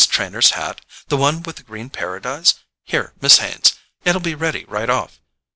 Trenor's 0.09 0.49
hat? 0.57 0.81
The 1.09 1.15
one 1.17 1.43
with 1.43 1.57
the 1.57 1.61
green 1.63 1.91
Paradise? 1.91 2.55
Here, 2.83 3.13
Miss 3.21 3.37
Haines—it'll 3.37 4.19
be 4.21 4.33
ready 4.33 4.65
right 4.65 4.89
off.... 4.89 5.19